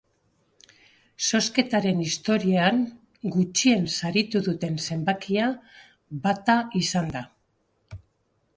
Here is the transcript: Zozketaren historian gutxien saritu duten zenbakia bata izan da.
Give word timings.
Zozketaren 1.27 1.99
historian 2.05 2.81
gutxien 3.35 3.85
saritu 3.97 4.43
duten 4.49 4.81
zenbakia 4.87 5.53
bata 6.27 6.57
izan 6.85 7.15
da. 7.19 7.23